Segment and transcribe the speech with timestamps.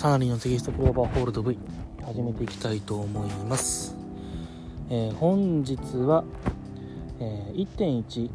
[0.00, 1.58] サナリーのテキストクローバーホールド V
[2.06, 3.94] 始めていきたいと思います、
[4.88, 6.24] えー本日は、
[7.20, 8.30] えー1.1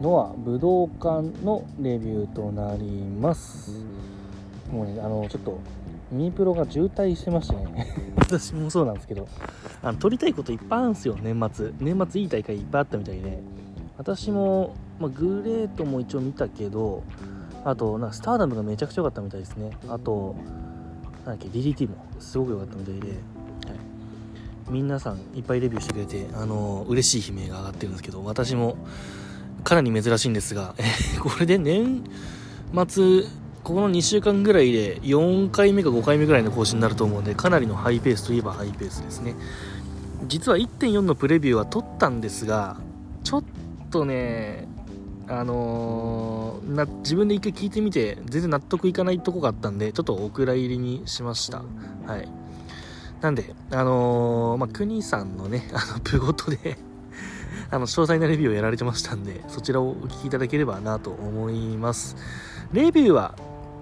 [0.00, 3.70] ノア武道館のレビューとなります。
[4.72, 5.60] もうねあのちょっと
[6.10, 7.94] ミープロが渋滞してましてね。
[8.18, 9.28] 私もそうなんですけど
[9.80, 11.72] あの撮りたいこといっぱいあるんですよ年末。
[11.78, 13.40] 年末いい大会いっぱいあったみたいで。
[13.98, 17.04] 私も、まあ、グレートも一応見たけど
[17.64, 19.70] あとなスターダムがめちゃくちゃ良かったみたいですね。
[19.88, 20.34] あと
[21.28, 23.18] なんだっけ DDT もすごく良かったみたいで、はい、
[24.70, 28.78] 皆さんいっぱいレビューしてくれてあの嬉しい悲鳴が上がってるんですけど私も
[29.62, 30.84] かなり珍しいんですが、え
[31.20, 32.04] これで年
[32.88, 33.22] 末
[33.64, 39.34] ここの2週間ぐらいで4回目か5回目ぐらいの更新になると思うんでかなりのハイペースといえばハイペースですね。
[40.26, 42.76] 実は1.4のプレビューは撮ったんですが
[43.24, 43.44] ちょっ
[43.90, 44.66] とね
[45.28, 51.62] あのーな自分で一回聞いてみて全然納得いかないとこがあったんでちょっとお蔵入りにしました。
[52.06, 52.28] はい。
[53.20, 56.78] なんであのーまあ国さんのねあのプゴトで
[57.70, 62.16] あの詳細なレビューをやられてましたんでそちらをお聞きいただければなと思います。
[62.72, 63.34] レビューは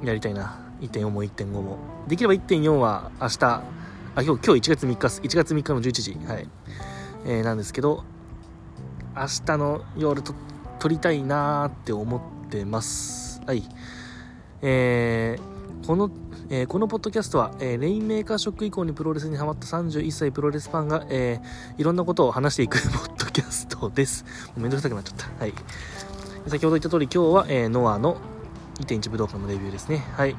[0.05, 0.61] やりたいな。
[0.81, 1.79] 1.4も1.5も。
[2.07, 3.63] できれば1.4は明日あ
[4.15, 6.19] 今日今日1月3日1月3日の11時。
[6.27, 6.49] はい、
[7.25, 8.05] えーなんですけど
[9.17, 10.35] 明日の夜と
[10.79, 13.41] 撮りたいなーって思ってます。
[13.47, 13.63] はい。
[14.63, 16.11] えーこの、
[16.51, 24.25] えーこのポッドキャストは、えーレインメーカーショック以降にプロレスにハマった31歳プロレスファンが、えーいろんなことを話していくポッドキャストです。
[24.49, 25.27] もうめんどくさくなっちゃった。
[25.45, 25.55] はい。
[26.47, 28.17] 先ほど言った通り今日は、えーノアの
[28.81, 30.05] 1.1武道館のレビューですね。
[30.15, 30.37] はい。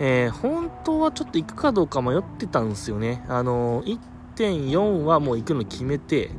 [0.00, 3.24] えー本当はちょっと行くかどうか迷ってたんですよね。
[3.28, 3.98] あのー
[4.36, 6.30] 1.4はもう行くの決めて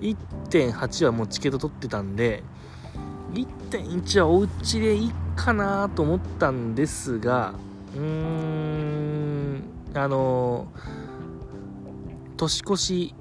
[0.00, 2.44] 1.8はもうチケット取ってたんで
[3.34, 7.54] 1.1はお家でいいかなと思ったんですが
[7.94, 9.62] うーん
[9.94, 10.68] あの
[12.36, 13.14] 年越し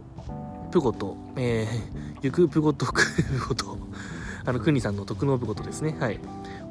[0.71, 3.05] プゴと、えー、ゆくプゴとく
[3.39, 3.77] プゴと
[4.45, 5.95] あのクニさんの特納プゴとですね。
[5.99, 6.19] はい。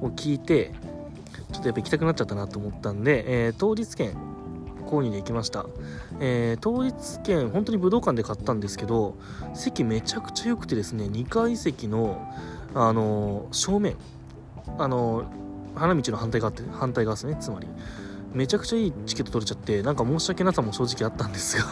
[0.02, 0.72] を聞いて
[1.52, 4.14] ちょっとやっぱ行きたくなっちゃったなと思ったんで、えー当日券
[4.86, 5.64] 購入で行きました、
[6.20, 9.16] えー当日券本当に武道館で買ったんですけど
[9.54, 12.20] 席めちゃくちゃ良くてですね2階席の
[12.74, 13.96] あの正面。
[14.78, 15.24] あの
[15.74, 17.68] 花道の反対側って反対側ですねつまり。
[18.32, 21.64] めちゃくちゃいいチケット取れちゃってなんか申し訳なさも正直あったんですが。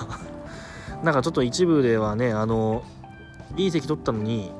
[1.03, 2.83] なんかちょっと一部ではねあの
[3.57, 4.53] いい席取ったのに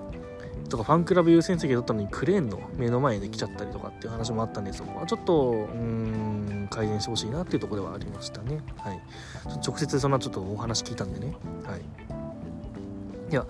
[0.71, 8.63] とかファンクラブ優先席取ったのにクレーンの目の前で来ちゃったりとかっていう話もあったんでそこはちょっとうーん改善してほしいなっていうところではありましたね。
[8.77, 9.03] はい。
[9.67, 11.35] 直接そんなちょっとお話聞いたんでね。
[11.67, 11.81] はい。
[13.31, 13.47] では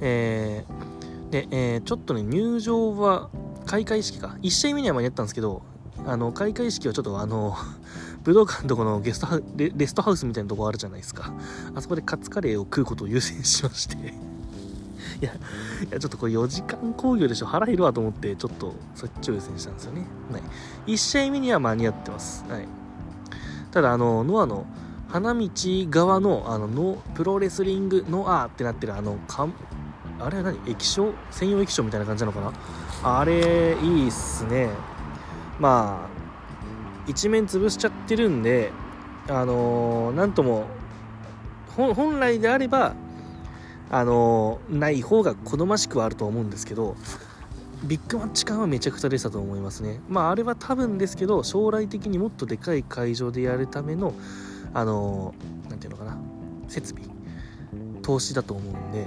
[0.00, 0.85] えー、
[1.30, 3.30] で、えーちょっとね入場は
[3.66, 4.36] 開会式か。
[4.42, 5.62] 1試合目には間に合ったんですけど
[6.06, 7.56] あの開会式はちょっとあの
[8.24, 11.32] 武道館のとこのゲストハウレレストハウスみたいなとこあるじゃないですか。
[11.74, 13.96] あそこでカツカレーを食うことを優先しまして。
[15.20, 15.38] いやい
[15.90, 17.46] やちょっとこれ4時間興行でしょ。
[17.46, 20.38] 腹減るわと思ってちょっとそっちを優先したんですよね、は
[20.86, 22.68] い、1試合目には間に合ってます、はい、
[23.70, 24.66] ただあのノアの
[25.08, 29.16] 花道側のあのノプロレスリングノアってなってるあの
[30.18, 30.58] あれは何？
[30.66, 31.12] 液晶？
[31.30, 32.40] 専用液晶みたいな感じなのか
[33.02, 33.18] な？
[33.20, 34.70] あれいいっすね。
[35.58, 38.72] まあ一面潰しちゃってるんで
[39.28, 40.66] あのーなんとも
[41.76, 42.94] 本来であれば
[43.90, 46.96] あのーない方が好ましくはあると思うんですけど
[47.84, 50.00] ビッグマッチ感はめちゃくちゃ出てたと思いますね。
[50.08, 54.14] まああれは多分ですけど将来的にもっとでかい会場でやるための
[54.74, 56.18] あのーていうのかな？
[56.68, 57.04] 設備？
[58.02, 59.06] 投資だと思うんで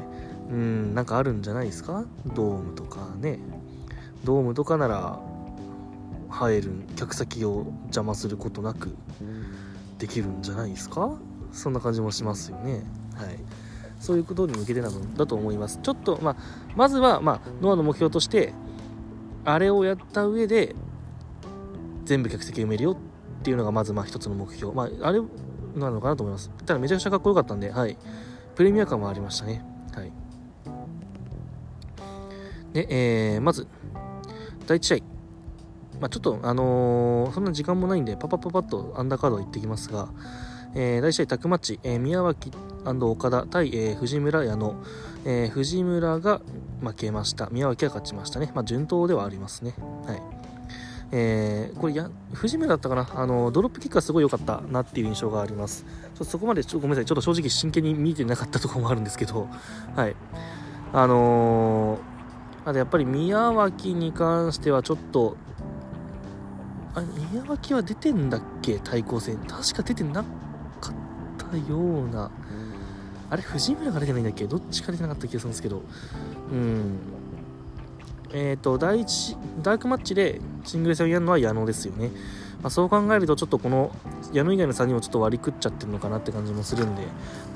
[0.50, 2.06] うんなんかあるんじゃないですか？
[2.34, 3.40] ドームとかね。
[4.24, 5.20] ドームとかなら
[6.30, 8.96] 入る客先を邪魔することなく
[9.98, 11.12] できるんじゃないですか？
[11.52, 12.84] そんな感じもしますよね。
[13.16, 13.38] はい。
[14.00, 15.80] そういうことに向けてなのだと思います。
[15.84, 16.36] ちょっとまあ
[16.76, 18.54] まずはまあノアの目標として
[19.46, 20.76] あれをやった上で
[22.06, 22.98] 全部客席埋めるよっ
[23.44, 24.74] ていうのがまずまあ一つの目標。
[24.74, 25.22] まああれ
[25.76, 26.50] なのかなと思います。
[26.66, 27.98] ただめちゃくちゃかっこよかったんではい。
[28.56, 29.64] プレミア感もありましたね。
[32.74, 32.88] で、
[33.36, 33.68] えーまず
[34.68, 34.98] 第1試合
[36.00, 40.10] まあ、ちょっと、あのーそんな時間もないんで、パパパパッとアンダーカード行ってきますが、
[40.74, 42.52] えー第1試合タッグマッチ、えー宮脇
[42.86, 44.76] 岡田対、えー藤村矢野、
[45.26, 46.42] えー藤村が
[46.82, 47.50] 負けました。
[47.52, 48.52] 宮脇が勝ちましたね。
[48.56, 49.74] まあ、順当ではありますね。
[50.06, 50.22] はい。
[51.12, 53.10] えーこれや、藤村だったかな？
[53.16, 55.84] あの、ドロップキックがすごい良かったなっていう印象があります。
[55.84, 59.50] ちょっとそこまで、ちょごめんなさい、ちょっと正直真剣に見てなかったところもあるんですけど、
[59.98, 60.16] はい。
[60.94, 62.19] あのー
[62.66, 65.36] あとやっぱり宮脇に関してはちょっと
[66.96, 67.02] あ
[67.32, 68.80] 宮脇は出てんだっけ？
[68.80, 69.38] 対抗戦。
[69.38, 70.94] 確か出てなかっ
[71.38, 72.32] たような。
[73.30, 74.46] あれ藤村が出てないんだっけ？
[74.46, 75.82] どっちか出てなかった気がするんですけど。
[76.52, 77.00] うん。
[78.32, 82.12] えっ、ー、と第1ダークマッチでシングル戦をやるのは矢野ですよね、
[82.62, 83.92] まあ、そう考えるとちょっとこの
[84.34, 87.02] 矢野以外の3人もちょっと割り食っちゃってるのかなって感じもするんで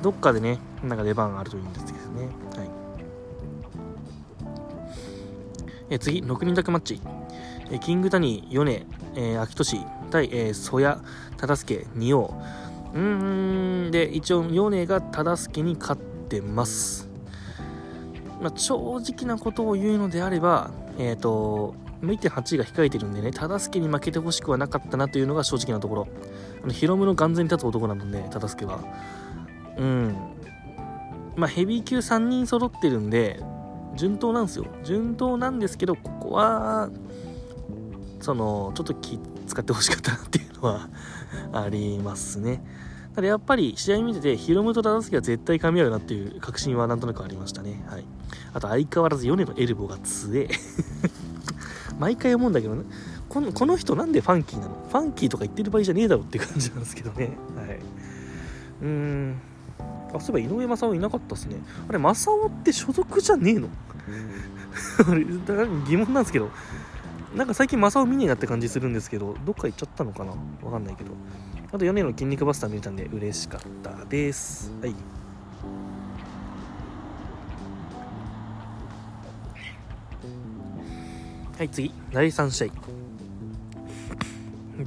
[0.01, 2.27] どっかでねなんか出番があるといいんですけどね。
[5.93, 7.01] え次6人ダークマッチ
[7.71, 8.85] えキング谷米、
[9.15, 10.97] えー、秋俊対、えー、曽谷
[11.37, 12.41] 忠助仁王
[12.93, 17.13] うーんで一応米が忠助に勝ってます
[18.41, 26.07] まあ、正直なことを言うのであれば、えっ、ー、と、1.8が控えてるんでね、忠助に負けてほしくはなかったなというのが正直なところ。
[26.61, 28.83] あのヒロムの眼前に立つ男なので、忠助は。
[29.77, 30.15] うん。
[31.37, 33.39] まあ、ヘビー級3人揃ってるんで、
[33.95, 34.65] 順当なんですよ。
[34.83, 36.89] 順当なんですけど、ここは、
[38.19, 40.89] その、ちょっと気使ってほしかったなっていうのは
[41.53, 42.63] ありますね。
[43.15, 47.83] ただやっぱり試合見てて、ヒロムと忠助は絶対噛み合うなっていう確信はなんとなくありましたね。
[47.87, 48.05] はい。
[48.53, 50.49] あと相変わらず米のエルボーが強え
[51.99, 52.83] 毎回思うんだけどね
[53.29, 54.75] このこの人なんでファンキーなの？
[54.89, 57.79] ファンキーとか言ってる場合じゃねえだろって感じなんですけどねはい
[58.83, 59.35] うん
[60.13, 61.57] あそういえば井上正雄いなかったっすね。
[61.89, 63.67] あれ正雄って所属じゃねえの？
[65.09, 65.25] あれ
[65.87, 66.49] 疑問なんですけど。
[67.35, 70.33] なんか最近正雄見ねえなって感じするんですけどどっか行っちゃったのかな？
[70.61, 71.11] わかんないけど。
[71.71, 74.71] あと米の筋肉バスター見れたんで嬉しかったです。
[74.81, 74.95] はい。
[81.57, 81.91] はい次。
[82.11, 82.73] 第3試合。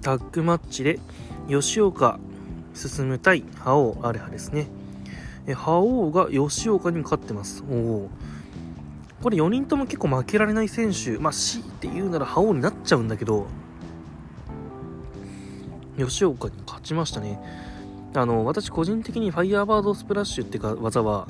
[0.02, 1.00] タッグマッチで
[1.49, 2.20] 吉岡
[2.75, 4.69] 進む対覇王アレハですね。
[5.46, 7.64] え覇王が吉岡に勝ってます。
[7.70, 8.10] おお
[9.22, 11.19] これ4人とも結構負けられない選手。
[11.19, 13.46] まあ強いて言うなら覇王になっちゃうんだけど。
[15.98, 17.40] 吉岡に勝ちましたね。
[18.14, 21.28] あの私個人的にファイヤーバードスプラッシュっていう技は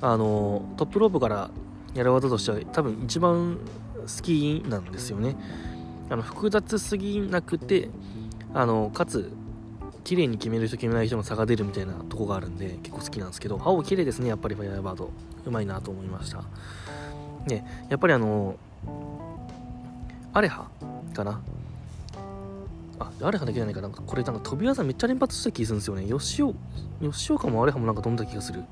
[0.00, 1.50] あのトップロープから
[1.94, 3.58] やる技としては多分一番
[4.00, 5.36] 好きなんですよね。
[6.10, 7.88] あの複雑すぎなくて
[8.52, 9.32] あのかつ
[10.04, 15.10] 綺麗に決める人決めない人の差が出るみたいなとこがあるんで結構好きなんですけど青綺麗ですねやっぱりファイアーバード。
[15.44, 16.44] うまいなと思いました。
[17.46, 18.56] ねやっぱりあの
[20.32, 20.68] アレハ
[21.14, 21.40] かな？
[22.98, 23.80] あアレハだけじゃないか。
[23.80, 26.04] なんかこれなんか飛び技めっちゃ連発した気するんですよね。
[26.04, 26.56] 吉岡
[27.00, 28.62] 吉岡もアレハもなんか飛んだ気がする。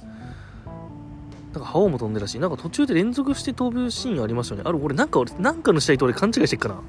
[1.53, 4.69] なんか覇王も飛んでたし、なんか途中で連続して飛ぶシーンありましたよね。
[4.69, 6.81] ある、俺なんか俺、なんかの試合と俺勘違いしてっかな。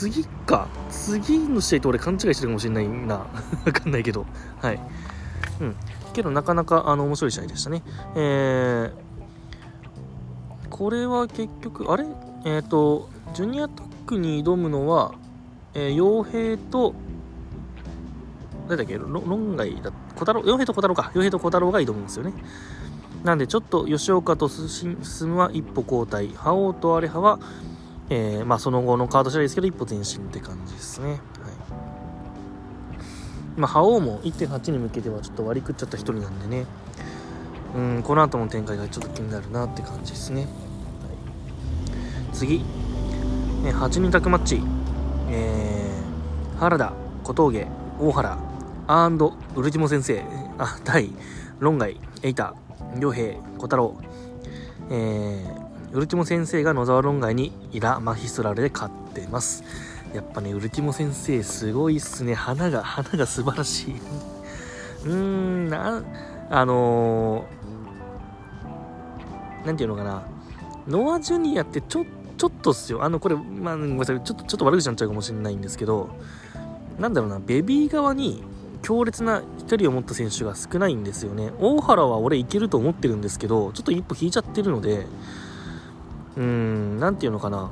[0.00, 0.66] 次か。
[0.88, 3.16] 次の試合と俺勘違いしてるかもしれないな。
[3.66, 4.24] わかんないけど。
[4.62, 4.80] はい。
[5.60, 5.76] うん。
[6.14, 7.82] けどなかなかあの面白い試合でしたね。
[8.16, 12.06] えー、これは結局、あれ？
[12.46, 15.12] えっ、ー、と、ジュニアタックに挑むのは、
[15.74, 16.94] えー、傭兵と、
[18.68, 18.98] 誰だっけ？
[18.98, 21.10] 論外だ、小太郎、傭兵と小太郎か。
[21.14, 22.32] 傭兵と小太郎が挑むんですよね。
[23.22, 27.38] なんでちょっと吉岡と進むは一歩後退覇王とアレハは、
[28.10, 31.18] えー、まあ、その後のカード次第ですけど一歩前進って感じですね、はい。
[33.56, 36.66] まあ、覇王も1.8に向けてはちょっと割り食っちゃった一人なんでね。
[37.74, 40.50] うんこの後の展開がちょっと気になるなって感じですね、はい、
[42.32, 42.64] 次、
[43.64, 44.60] えー、8人宅マッチ、
[45.28, 47.68] えー、原田小峠
[48.00, 48.38] 大原
[48.88, 50.24] アンドウルティモ先生。
[50.58, 51.10] あ対
[51.58, 52.54] 論外エイタ
[53.00, 53.96] 良平小太郎、
[54.90, 59.64] えー、ウルティモ先生が野沢論外にイラ・マヒスラルで勝ってます。
[60.14, 62.34] やっぱね、ウルティモ先生すごいっすね。
[62.34, 63.94] 花が、花が素晴らしい。
[65.04, 66.02] うーん、な、
[66.48, 70.22] あのー、なんていうのかな。
[70.86, 72.06] ノア・ジュニアってちょ、
[72.38, 73.02] ちょっとっすよ。
[73.02, 74.20] あの、これ、まあ、ごめんなさい。
[74.22, 76.10] ちょっと、ちょっと悪口になっちゃうかもしれないんですけど、
[77.00, 78.44] なんだろうな、ベビー側に
[78.82, 85.06] 強烈な飛距離を持った選手が少ないんですよね大原は俺いけると思ってるんですけどちょっと一歩引いちゃってるので
[86.36, 87.70] うん何ていうのかな。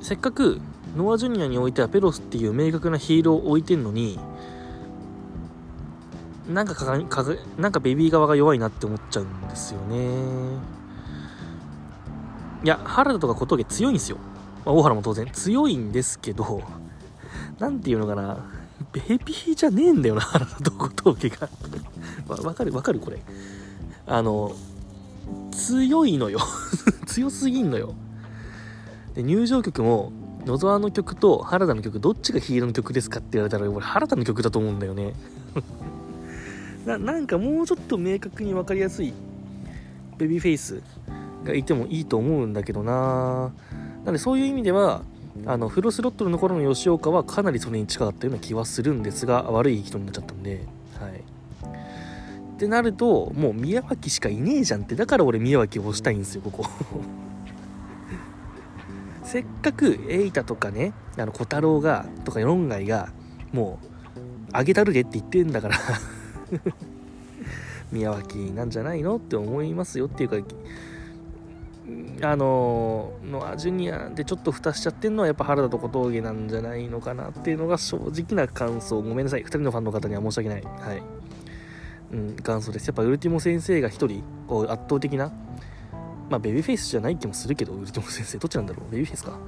[0.00, 0.60] せっかく
[0.96, 4.18] ノア・ジュニアにおいてはペロスっていう明確なヒーローを置いてんのに
[6.48, 6.98] なんかかか
[7.56, 10.74] なんかベビー側が弱いなって思っちゃうんですよね。
[12.62, 14.18] いや原田とか小峠強いんですよ、
[14.64, 15.26] まあ、大原も当然。
[15.32, 16.62] 強いんですけど
[17.58, 18.44] なんていうのかな、
[18.92, 21.48] ベビーじゃねえんだよな、原田と小峠が。
[22.28, 23.22] わかるわかるこれ。
[24.06, 24.52] あの、
[25.50, 26.40] 強いのよ。
[27.06, 27.94] 強すぎんのよ。
[29.14, 30.12] で、入場曲も、
[30.44, 35.14] 野沢の曲と原田の曲、どっちがヒーローの曲ですかって言われたら、俺原田の曲だと思うんだよね。
[36.84, 39.12] ななんかもうちょっと明確に分かりやすい
[40.18, 40.82] ベビーフェイス
[41.44, 43.52] がいてもいいと思うんだけどな
[44.04, 45.02] なのでそういう意味では
[45.46, 50.64] あのフロスロットルの頃の吉岡はかなりそれに近かったような気はするんですが悪い人になっちゃったんで
[52.54, 56.64] ってなるともう宮脇しかいねえじゃんってだから俺宮脇を押したいんですよここ。
[59.24, 63.08] せっかく瑛太とかねあの小太郎がとか論外が
[63.52, 63.86] もう
[64.52, 65.76] あげたるでって言ってんだから。
[67.90, 70.36] 宮脇なんじゃないのって思いますよっていうか
[72.22, 79.02] あのノアジュニアでちょっと蓋しちゃってるのはやっぱ原田と小峠なんじゃないのかなっていうのが正直な感想。
[79.02, 79.42] ごめんなさい。
[79.42, 80.62] 2人のファンの方には申し訳ない。
[80.62, 81.02] はい。
[82.14, 82.86] うん感想です。
[82.86, 85.32] やっぱウルティモ先生が1人こう圧倒的な
[86.30, 88.38] まあベビーフェイスじゃない気もするけどウルティモ先生。
[88.38, 88.90] どっちなんだろう？
[88.90, 89.38] ベビーフェイスか。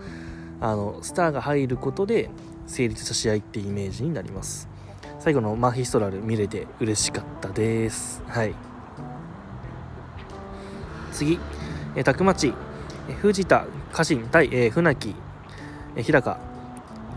[0.61, 2.31] あのスターが入ることで
[2.67, 4.69] 成立した試合ってイメージになります。
[5.21, 8.23] 最後のマヒストラル見れて嬉しかったです。
[8.27, 8.55] はい。
[11.13, 11.39] 次。
[11.95, 12.53] えー、タクマチ、
[13.21, 15.15] 藤田、家臣対、えー、船木、
[15.97, 16.39] えー、日高、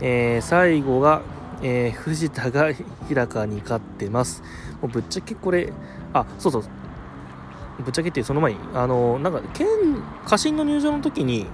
[0.00, 1.22] えー、最後が、
[1.62, 4.42] えー、藤田が日高に勝ってます。
[4.82, 5.72] もうぶっちゃけこれ、
[6.12, 6.62] あ、そうそう、
[7.82, 9.66] ぶっちゃけってその前に、あのなんか、県、
[10.26, 11.46] 家臣の入場の時に、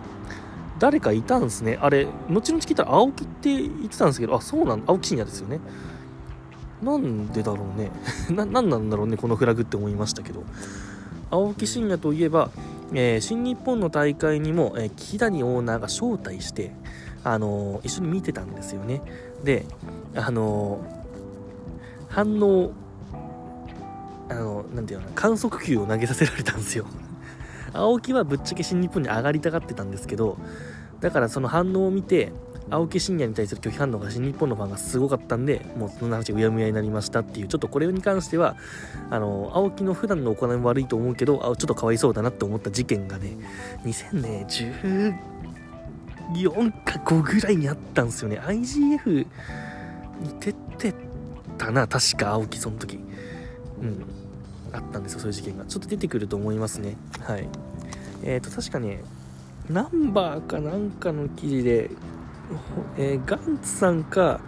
[0.78, 1.78] 誰かいたんですね。
[1.80, 5.60] あれ、後々聞いたら青木って言ってたんですけど、あ、そうなん青木真也ですよね。
[6.82, 7.90] なんでだろうね。
[8.30, 10.42] な、なんなんだろうね、このフラグって思いましたけど。
[11.30, 12.50] 青木真也といえば、
[12.92, 16.72] えー、新日本の大会にも、えー、木谷オーナーが招待して、
[17.24, 19.02] あのー、一緒に見てたんですよね。
[19.42, 19.64] で、
[20.14, 22.72] あのー、反応、
[24.28, 26.86] あの、なんていうの観測球を投げさせられたんですよ。
[27.72, 30.38] 青木はぶっちゃけ新日本に上がりたがってたんですけど、
[31.00, 32.32] だからその反応を見て、
[32.68, 38.56] 青木真也に対する拒否反応が新日本のファンがすごかったんで、もうその話うやむやになりましたっていう、ちょっとこれに関しては、
[39.10, 43.36] あの、青木の普段の行いも悪いと思うけど、あちょっとかわいそうだなって思った事件がね、
[43.84, 48.40] 2014か5ぐらいにあったんですよね。
[48.40, 49.26] IGF に
[50.40, 50.92] 出て
[51.58, 52.98] たな、確か青木その時。
[53.80, 54.04] うん。
[54.72, 55.64] あったんですよ、そういう事件が。
[55.64, 56.96] ちょっと出てくると思いますね。
[57.20, 57.48] はい。
[58.22, 59.02] えっ、ー、と、確かね、
[59.68, 61.90] ナンバーかなんかの記事で、
[62.96, 64.40] えー、ガンツさんか、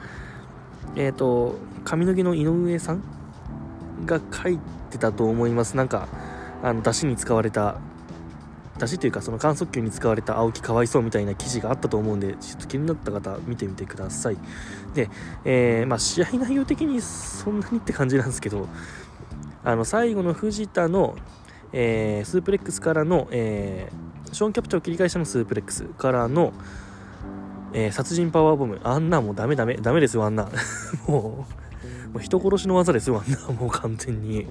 [0.96, 3.02] えっ、ー、と、髪の毛の井上さん
[4.06, 4.58] が書い
[4.90, 5.76] てたと思います。
[5.76, 6.08] なんか、
[6.62, 7.76] あの、出汁に使われた、
[8.78, 14.36] 出汁というか、その観測球に使われた青木かわいそうみたいな記事があったと思うんで、ちょっと気になった方、見てみてください。
[14.94, 15.10] で、
[15.44, 18.68] えー、まあ、試合内容的にそんなにって感じなんですけど、
[19.68, 21.14] あの、最後の藤田の、
[21.74, 26.54] えー、スープレックスからの、えー、ショーンキャプチャーを切り返したのスープレックスからの、
[27.74, 28.80] えー、殺人パワーボム。
[28.82, 29.74] あんなもうダメダメ。
[29.74, 30.48] ダメですよ、あんな。
[31.06, 31.46] も
[32.08, 33.38] う、もう人殺しの技ですよ、あんな。
[33.60, 34.46] もう完全に。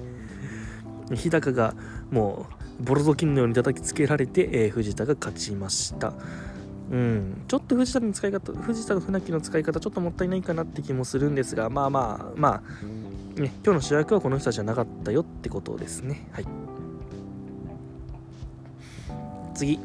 [1.12, 1.74] 日高が
[2.12, 2.46] も
[2.80, 6.12] う、ボロゾキンのように叩きつけられて、えー、藤田が勝ちました。
[6.92, 12.62] うん、ちょっと藤田の使い方、藤田の船木の使い方、ちょっともったいないかなって気もするんですが、まあまあ、まあ、
[13.40, 16.28] ね、今日の主役はこの人たちじゃなかったよってことですね。
[16.32, 16.44] はい。
[19.54, 19.78] 次。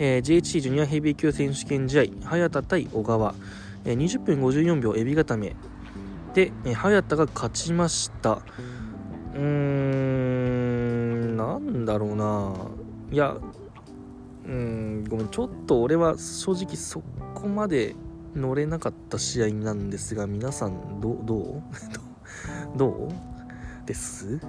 [0.00, 3.34] えー、JHC ジュニアヘビー級選手権試合、早田対小川、
[3.84, 5.56] えー、20分54秒エビ固め
[6.34, 8.42] で、えー、早田が勝ちました。
[9.34, 12.54] うーん、なんだろうな。
[13.10, 13.36] いや、
[14.46, 17.02] うん、ごめん、ちょっと俺は正直そ
[17.34, 17.96] こまで
[18.36, 21.62] 乗れなかった試合なんですが、皆さん、どどう？
[22.76, 23.08] どう？
[23.86, 24.40] です？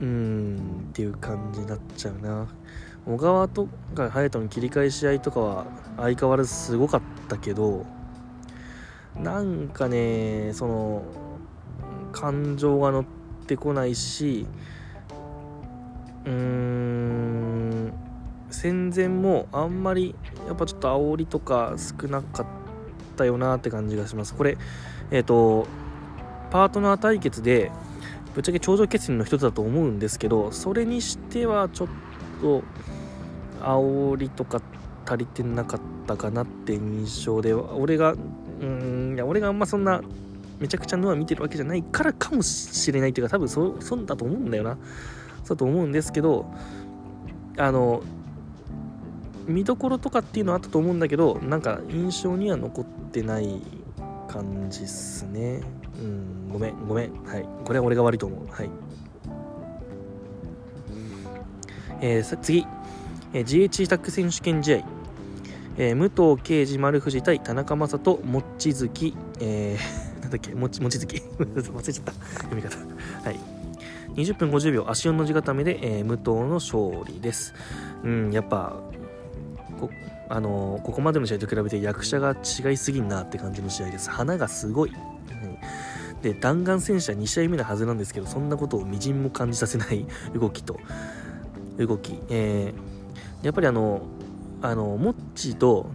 [0.00, 2.46] うーんっていう感じになっちゃうな。
[3.06, 5.66] 小川とか隼人の切り替え試合とかは
[5.96, 7.86] 相変わらずすごかったけど
[9.18, 11.02] なんかねその
[12.12, 13.04] 感情が乗っ
[13.46, 14.46] てこないし
[16.26, 17.92] うーん
[18.50, 20.14] 戦前もあんまり
[20.46, 22.46] やっぱちょっと煽りとか少なかっ
[23.20, 24.34] たよなって感じがします。
[24.34, 24.56] これ
[25.10, 25.66] えっ、ー、と
[26.50, 27.70] パートナー対決で
[28.34, 31.88] ぶっちゃけ頂上決戦の一つだと思うんですけどそれにしてはちょっ
[32.40, 32.62] と
[33.60, 34.62] 煽りとか
[35.06, 38.14] 足りてなかったかなって印象で俺が
[38.60, 40.00] うんいや俺があんまそんな
[40.58, 44.78] めちゃくちゃノア見てるわけじゃないからかもしれないっていうか多分そそうだと思うんだよな。
[45.44, 46.46] そうだと思うんですけど
[47.56, 48.02] あの
[49.50, 53.60] 見どころとかっていうのはあったと思うんだけどなんか印象には残ってない
[54.28, 55.60] 感じっすね。
[56.00, 57.24] うんごめんごめん。
[57.24, 57.46] はい。
[57.64, 58.46] これは俺が悪いと思う。
[58.50, 58.70] はい。
[62.00, 62.66] えー、次。
[63.32, 64.84] えー、GH タック選手権試合、
[65.76, 70.52] えー、武藤敬司丸藤対田中将人望月、えー、 なんだっけ？
[70.54, 71.06] 望月。
[71.38, 72.12] 忘れちゃった。
[72.38, 72.76] 読み方。
[73.24, 73.38] はい。
[74.16, 74.86] 20分50秒。
[74.90, 77.54] 足4の字固めで、えー、武藤の勝利です。
[78.02, 78.76] うんやっぱ
[79.80, 79.90] こ
[80.28, 84.10] あのここまでの試合と比べて役者が違いすぎんなって感じの試合です。
[84.10, 85.56] 花がすごい、うん
[86.22, 90.78] で弾丸戦車2試合目のはずなんですけどそんなことをみじんも感じさせない動きと
[91.78, 94.02] 動き、えー、やっぱりあの
[94.62, 95.90] あのモッチと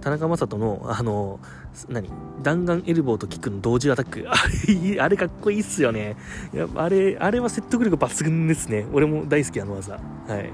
[0.00, 1.40] 田中将人のあの
[1.88, 2.10] 何
[2.42, 4.26] 弾丸エルボーとキックの同時アタック。
[4.28, 4.34] あ
[4.66, 6.16] れあれかっこいいっすよね。
[6.52, 8.86] やあれあれは説得力抜群ですね。
[8.92, 9.94] 俺も大好きあの技。
[9.94, 10.00] は
[10.38, 10.50] い。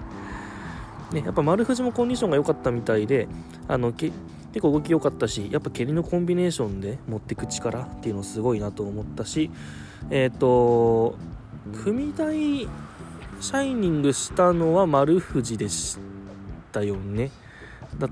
[1.14, 3.28] ね、やっぱ丸藤もコンディションが良かったみたいで
[3.68, 4.10] あのけ
[4.52, 9.50] 結構動き良かったしやっぱ蹴りのコンビネーションで持っていく力っていうのすごいなと思ったし
[10.10, 11.16] えっ、ー、と
[11.82, 15.98] 組台シャイニングしたのは丸藤でし
[16.72, 17.30] たよね。
[17.98, 18.10] だっ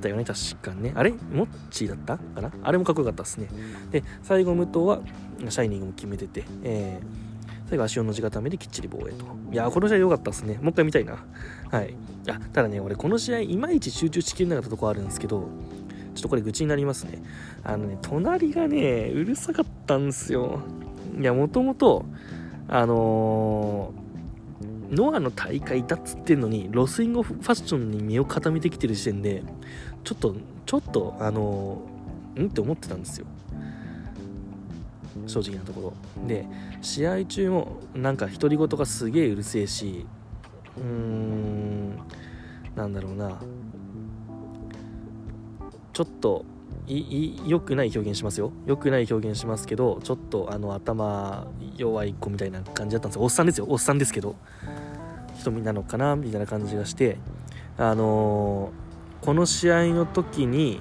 [0.00, 0.92] たよね確かね。
[0.94, 1.12] あれ？
[1.32, 2.50] モッチーだったかな？
[2.62, 3.48] あれもかっこよかったですね。
[3.90, 5.00] で最後武藤は
[5.48, 7.33] シャイニングも決めてて、えー
[7.68, 9.24] 最後足をの字固めできっちり防衛と。
[9.52, 10.58] いやこの試合良かったですね。
[10.60, 11.24] もう一回見たいな。
[11.70, 11.94] はい。
[12.28, 15.48] あ、ただね、俺この試合、いまいち集中しきれなかったとこあるんですけど、
[16.14, 17.22] ちょっとこれ愚痴になりますね。
[17.62, 20.60] あのね、隣がね、うるさかったんですよ。
[21.18, 22.04] いや、もともと、
[22.68, 29.42] あのー、ノアの大会だっつってんのに、ロスインゴファッションに身を固めてきてる時点で、
[30.04, 30.34] ちょっと、
[30.66, 33.26] ちょっと、あのー、んって思ってたんですよ。
[35.26, 36.26] 正直なところ。
[36.26, 36.46] で、
[36.82, 40.06] 試合中もなんか独り言がすげえうるせえし、
[40.76, 41.96] うーん、
[42.76, 43.40] なんだろうな。
[45.92, 46.44] ちょっと
[46.86, 48.52] 良くない表現しますよ。
[48.66, 53.22] 良くない表現しますけどちょっとあの頭弱い子みたいな感じだったんですよ。
[53.22, 53.66] おっさんですよ。
[53.68, 54.34] おっさんですけど。
[55.38, 56.16] 瞳なのかな？
[56.16, 57.18] みたいな感じがして
[57.76, 60.80] あのー、この試合の時に、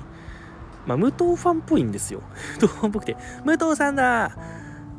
[0.85, 2.21] まあ、武藤ファンっぽいんですよ
[2.59, 4.25] 武藤ファンっぽくて「武藤さんだ!」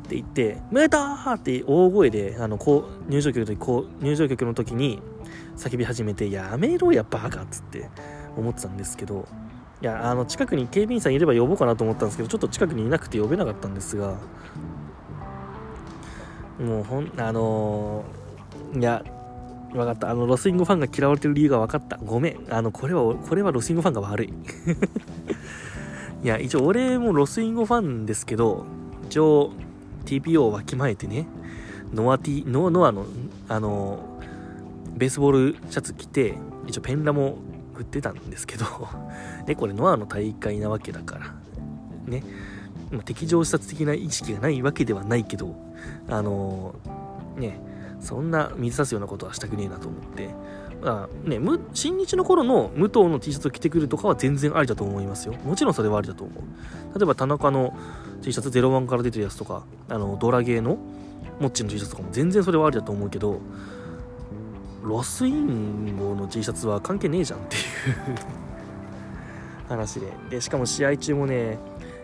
[0.05, 0.97] って言って「武藤!」
[1.33, 5.01] って大声であのこう入場曲の時こう入場曲の時に
[5.57, 7.89] 叫び始めて「やめろやバカ!」っつって
[8.37, 9.27] 思ってたんですけど
[9.81, 14.15] いやあの近くに警備員さんいれば呼ぼうかなと思ったんですけどちょっと近くにいなくて呼べなかったんですが
[16.59, 19.03] もうほんあのー、いや
[19.73, 24.33] 分かったあのロスインゴファンが嫌われてる理由が分かったごめんあのこれはこれはロスインゴファンが悪い
[26.25, 28.65] いや一応俺もロスインゴファンですけど
[29.05, 29.51] 一応
[30.05, 31.27] TPO をわきまえてね
[31.93, 33.05] ノア T ノノアの
[33.47, 34.19] あの
[34.95, 36.33] ベースボールシャツ着て
[36.65, 37.37] 一応ペンラも
[37.75, 38.65] 振ってたんですけど
[39.45, 41.35] ね、これノアの大会なわけだから、
[42.07, 42.23] ね、
[42.89, 45.55] ま、敵情視察的な意識がないわけではないけど、
[46.09, 46.73] あの、
[47.37, 47.59] ね、
[47.99, 50.29] そんな水差すようなことはしたくねえなと思って、
[50.83, 51.39] あね、
[51.73, 55.33] 新日の頃の武藤の T シャツを着てくるとかは全然ありだと思いますよ。
[55.43, 56.99] もちろんそれはありだと思う。
[56.99, 57.75] 例えば田中の
[58.21, 60.77] T シャツ01から出てるやつとか、あのドラゲーの
[61.39, 63.39] モッチの T シャツとかも全然それはありだと思うけど、
[64.83, 67.61] ロスインゴの T シャツは関係ねえじゃんっていう
[69.67, 71.57] 話ででしかも試合中もね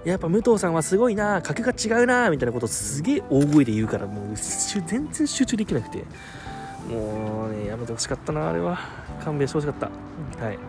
[0.04, 6.04] やっぱ武藤さんはすごいな格が違うなみたいなことをすげえ大声で言うからもう全然集中できなくて
[6.90, 8.80] もうねやめてほしかったなあれは。
[9.24, 10.44] 勘弁してほしかった。
[10.44, 10.60] はい。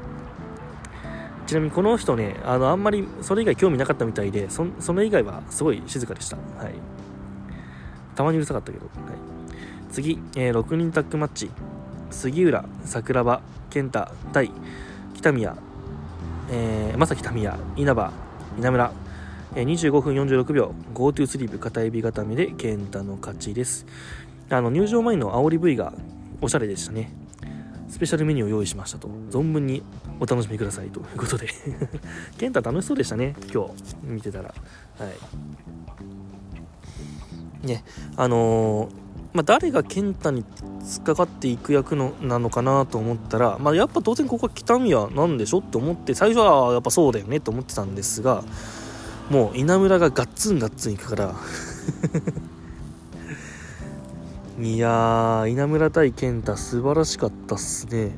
[1.46, 6.37] ちなみにこの人ねあのあんまりそれ以外興味なかったみたいでそそれ以外はすごい静かでした。
[6.37, 6.75] はい。
[8.14, 8.92] たまにうるさかったけど、はい、
[9.90, 11.51] 次、えー、6人タッグマッチ。
[12.11, 14.51] 杉浦桜庭健太対
[15.14, 15.57] 北宮、
[16.51, 18.12] えー、正木民也稲葉
[18.59, 18.92] 稲村、
[19.55, 20.75] えー、25分46秒。
[20.92, 23.87] GoTo スリープ片指固めで健太の勝ちです。
[24.59, 25.93] あの入場前の煽り V が
[26.41, 27.12] おしゃれでしたね。
[27.88, 29.09] スペシャルメニューを用意しましたと。
[29.31, 29.83] 存分に
[30.19, 31.49] お楽しみくださいということで。
[32.38, 33.73] 健太楽しそうでしたね今日。
[34.03, 34.45] 見てたら。
[34.45, 34.55] は
[37.62, 37.67] い。
[37.67, 37.85] ね
[38.17, 39.03] あのー
[39.35, 40.45] まあ、誰が健太に
[40.81, 48.45] 突っかかっていく役のなのかなと思ったら、まあ、やっぱ当然ここは北宮なんでしょって思って最初はやっぱそうだよねと思ってたんですが
[49.31, 51.35] もう稲村がガッツンガッツンいくから。
[54.61, 58.12] いやー稲村対健太素晴らしかったっすね。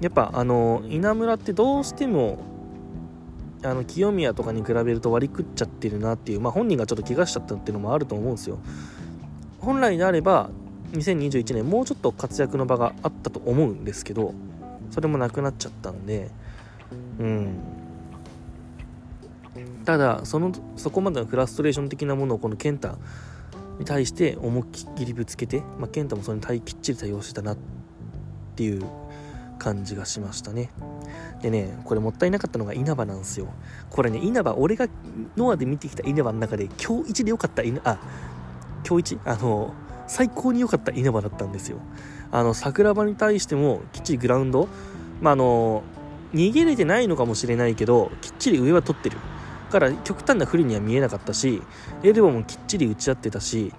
[0.00, 2.38] やっぱあの稲村ってどうしても
[3.62, 8.58] あの清宮とかに比べると割り食っちゃってるなっていう、まあ、本人がちょっと怪我しちゃったっていうのもあると思うんですよ。
[9.60, 10.50] 本来であれば
[10.92, 14.32] 2021年もうちょっと活躍の場があったと思うんですけど
[14.90, 16.30] それもなくなっちゃったんで。
[17.18, 17.58] うん。
[19.84, 22.96] ただそのそこまでのフラストレーション的なものをこの健太
[23.78, 24.64] に対して思いっ
[24.96, 27.56] きりぶつけて、まあ、健太もそれに対きっちり対応してたなっ
[28.56, 28.84] ていう
[29.58, 30.70] 感じがしましたね。
[31.42, 33.48] でねこれもったいなかったのが稲葉なんですよ。
[33.90, 34.88] これね稲葉俺が
[35.36, 37.98] ノアで見てきた稲葉の中で今日一で良かった稲あ
[38.86, 39.20] 今日一？
[39.24, 39.74] あの
[40.06, 41.78] 最高に良かった稲葉だったんですよ。
[42.30, 44.68] あの桜庭に対してもきっちりグラウンド？
[45.20, 45.82] まあ、あの
[46.34, 49.18] 逃げれてないのかもしれないけどきっちり上は取ってる。
[49.66, 51.62] から極端な不利には見えなかったし
[52.02, 53.72] エルボもきっちり打ち合ってたし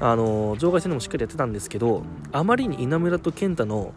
[0.00, 3.92] あの場外戦でもしっかりやってたんですけどあまりに稲村と健太の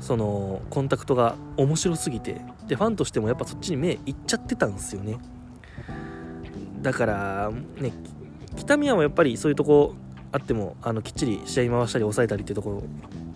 [0.00, 5.18] そのコンタクトが面白すぎてでファンとしてもやっぱそっちに目いっちゃってたんですよね。
[6.80, 7.92] だからね
[8.56, 9.94] 北宮はやっぱりそういうとこ
[10.32, 12.82] あってもあのきっちり試合回したり抑えたりっていうところ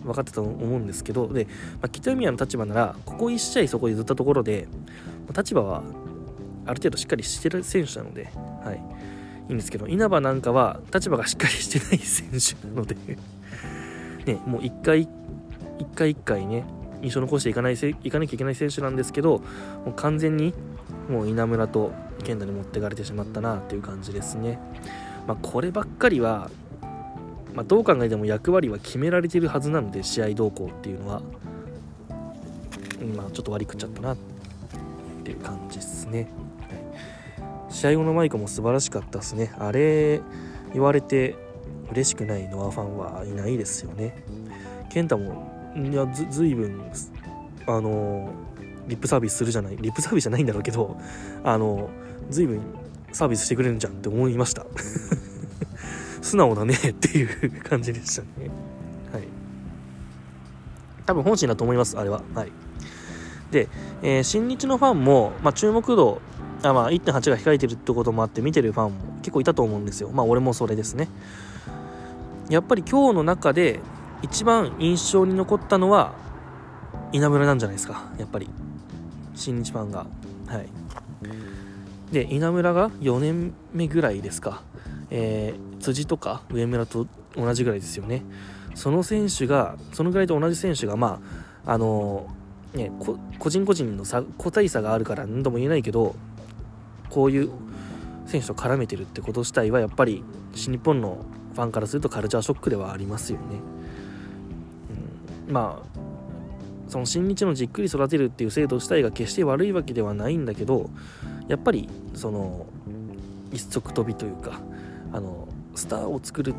[0.03, 1.51] 分かってたと思うんですけどで、ま
[1.83, 4.67] あ、北宮の立場ならここ1試合そこで譲ったところで
[5.35, 5.83] 立場は
[6.65, 8.29] ある程度しっかりしてる選手なので、
[8.63, 8.81] はい、
[9.49, 12.95] いいんですけど稲葉なんかは立場がしっかりしてない選手なので。
[14.25, 15.07] ね、もう1回1
[15.93, 16.65] 回1回ね
[17.03, 19.43] 印象残していかないせいかなきゃいけない選手なんですけど
[19.85, 20.51] もう完全に
[21.07, 21.91] もう稲村と
[22.23, 24.57] 健太に持ってかれてしまったなっていう感じですね。
[25.27, 26.49] まあ、こればっかりは
[27.55, 31.21] まあ、どう考えても役割は決められているはずなので試合動向っていうのは、
[33.15, 34.17] まあ、ちょっと割り食っちゃったなっ
[35.23, 36.27] ていう感じですね、
[37.75, 40.21] 試合後のマイクも素晴らしかったですねあれ
[40.73, 41.35] 言われて
[41.91, 44.23] 嬉しくないノアファンはいないですよね
[44.89, 46.81] 健太もいやずずいぶん
[47.67, 48.29] あの
[48.87, 50.97] リップサービスするじゃないリップサービスじゃないんだろうけど
[51.43, 51.89] あの
[52.29, 52.61] ずいぶん
[53.11, 54.65] サービスしてくれるんじゃんって思いました
[56.25, 58.49] 素直だねっていう感じでしたね。
[59.13, 59.23] はい。
[61.05, 62.23] 多分本心だと思います、あれは。
[62.33, 62.51] はい。
[63.51, 63.69] で、
[64.01, 66.21] えー、新日のファンも、まあ、注目度、
[66.69, 70.09] あまあ、1.8が控えてるってこともあって見てるファンも結構いたと思うんですよ。
[70.13, 71.07] まあ俺もそれですね。
[72.49, 73.79] やっぱり今日の中で
[74.21, 76.13] 一番印象に残ったのは
[77.11, 78.03] 稲村なんじゃないですか。
[78.17, 78.49] やっぱり。
[79.35, 80.05] 新日ファンが。
[80.47, 80.67] はい。
[82.11, 84.61] で、稲村が4年目ぐらいですか。
[85.09, 88.23] えー、辻とか上村と同じぐらいですよね。
[88.73, 91.19] その選手が、そのぐらいと同じ選手が、ま
[91.65, 92.91] あ、あのー、ね、
[93.39, 96.15] 個人個人の差個体差があるから何とも言えないけど、
[97.15, 97.49] こういう
[98.25, 100.21] 選手と絡めてるってこと自体は、やっぱり
[100.53, 101.23] 新日本の
[101.53, 103.45] ファンからするとカルチャーショックではありますよね。
[105.47, 105.99] うん、まあ
[106.89, 110.89] その新日のじっくり育てるっていう制度自体が決して悪いわけではないんだけど
[111.47, 112.65] やっぱりその
[113.53, 114.59] 一足飛びというか
[115.13, 116.55] あのスターを作るっ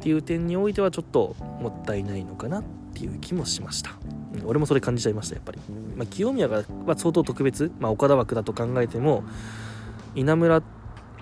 [0.00, 3.90] ていう点においてはちょっともったいないのかなっっていう気もしました、
[4.44, 5.58] 俺もそれ感じちゃいましたやっぱり、
[5.96, 9.24] まあ、清宮がは相当特別、まあ、岡田枠だと考えても
[10.14, 10.62] 稲村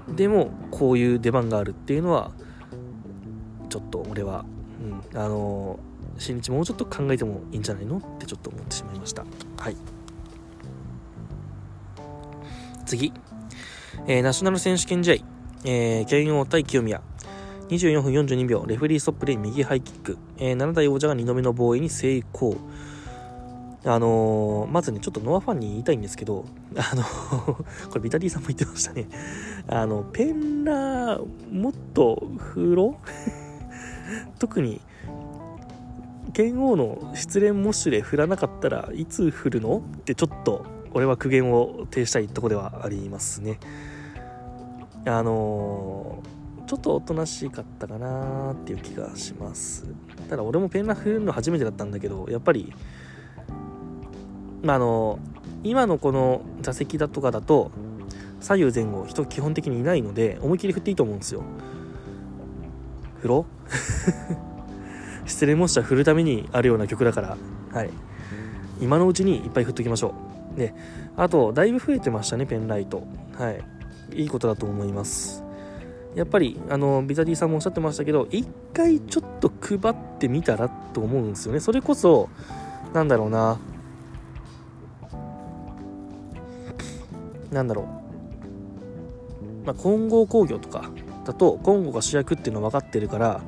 [0.09, 2.33] でもこういう出番があるっていうのは
[3.69, 4.45] ちょっと俺は、
[5.13, 5.79] うん、あの
[6.19, 9.25] 新日もうちょっと考えてもいいんじゃないのってちょっと思ってしまいました。
[9.59, 9.77] はい。
[12.85, 13.13] 次、
[14.07, 15.15] えー、ナショナル選手権試合。
[15.65, 17.01] えー、剣王対清宮。
[17.71, 20.19] 24分42秒、レフェリーストップで右ハイキック。
[20.39, 22.57] えー、7代王者が2度目の防衛に成功。
[23.85, 26.45] あのー、まずね、ちょっとノアファンに言いたいんですけど、
[26.77, 27.05] あの
[27.89, 29.07] これビタディさんも言ってましたね。
[29.69, 32.97] あの、ペンラー、もっと風呂
[34.41, 34.81] 特に、
[36.33, 39.79] 剣王の失恋モッシュで振らなかったらいつ振るの？
[39.79, 43.61] ってちょっと俺は苦言を呈したいとこではありますね。
[45.07, 46.40] あのー、
[46.71, 49.93] ちょっとおとなしかったかなっていう気がします。
[50.29, 52.73] ただ俺もペンラフるの初めてだったんだけどやっぱり
[54.63, 55.19] まあの
[55.65, 57.73] 今のこの座席だとかだと
[58.39, 61.43] 左右前後人基本的にいないので思い切り振っていいと思うんですよ。
[63.17, 63.47] 風呂
[65.27, 67.37] 失礼申した振るためにあるような曲だから。
[67.73, 67.91] はい。
[68.81, 70.15] 今のうちにいっぱい振っときましょ
[70.55, 70.57] う。
[70.57, 70.73] で
[71.17, 73.03] あとだいぶ増えてましたねペンライト。
[73.37, 73.61] はい。
[74.13, 75.50] いいことだと思います。
[76.15, 81.61] やっぱりあのビザディさんもおっしゃってましたけど一回ちょっと配ってみたらと思うんですよね。
[81.61, 82.29] それこそ
[82.93, 83.59] なんだろうな。
[87.53, 90.91] なんだろう、まあ、混合工業とか
[91.25, 93.41] だと混合が主役っていうの分かってるから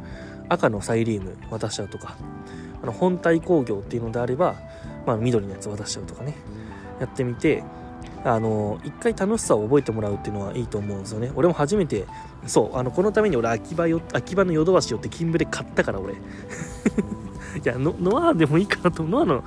[0.48, 2.16] 赤のサイリウム渡しちゃうとか
[2.82, 4.56] あの本体工業っていうのであれば、
[5.06, 6.34] まあ、緑のやつ渡しちゃうとかね。
[7.00, 7.64] やってみて
[8.24, 11.32] あの一回楽しさを覚えてもらうっていうのはいいと思うんですよね。
[11.34, 12.06] 俺も初めて
[12.46, 16.14] そうあのこのために俺秋葉よ秋葉のヨドバシ寄って金ブレ買ったから俺。
[17.62, 19.44] いやノアでもいいかなとノアの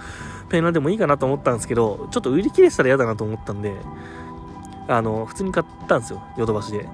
[0.50, 3.74] ペンラでもいいかなと思ったんですけどちょっと売り切れてたら嫌だなと思ったんで
[4.88, 6.88] あの普通に買ったんですよヨドバシで。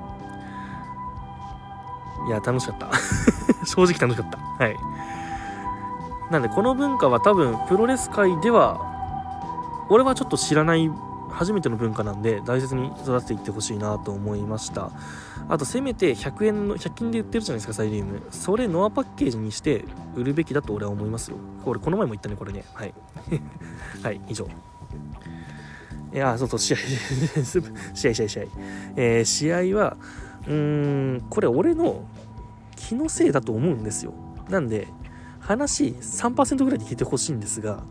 [2.27, 2.89] いや楽しかった。
[3.65, 4.37] 正直楽しかった。
[4.63, 4.75] はい。
[6.29, 8.79] なんでこの文化は多分プロレス界では
[9.89, 10.89] 俺はちょっと知らない
[11.31, 14.91] 初めての文化なんで大切に育てていってほしいなと思いました。
[15.49, 18.21] あとせめて100円の100均で売ってるじゃないですかサイリウム。
[18.31, 21.37] それノアパッケージにして売るべきだと俺は思いますよ。
[21.63, 22.65] これこの前も言ったねこれね。
[22.73, 22.93] はい。
[24.03, 24.47] はい以上。
[26.13, 26.77] いやそうそう 試合。
[27.93, 28.43] 試合試合試合、
[28.95, 29.97] えー、試合は
[30.47, 30.53] うー
[31.17, 32.03] んこれ俺の
[32.75, 34.13] 気のせいだと思うんですよ。
[34.49, 34.87] なんで
[35.39, 37.83] 話3%ぐらいで聞いてほしいんですが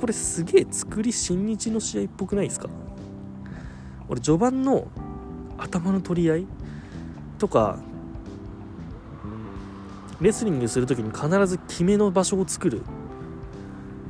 [0.00, 2.70] これすげえ作り新日の試合っぽくないですか？
[4.08, 4.88] 俺序盤の
[5.58, 6.46] 頭の取り合い
[7.38, 7.78] とか
[10.20, 12.82] レスリングする時に必ず決めの場所を作る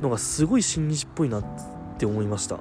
[0.01, 1.45] のがすごい新日っぽいなっ
[1.97, 2.57] て思いました。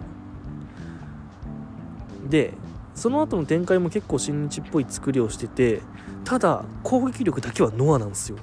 [2.28, 2.54] で
[2.94, 5.80] その後の展開も結構新日っぽい作りをしてて
[6.24, 8.38] ただ攻撃力だけはノアなんですよ。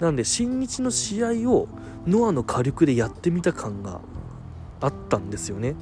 [0.00, 1.68] なんで新日の試合を
[2.06, 4.00] ノアの火力でやってみた感が
[4.80, 5.74] あったんですよね。